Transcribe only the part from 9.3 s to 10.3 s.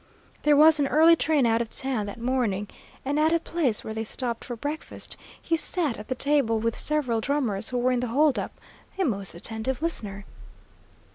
attentive listener.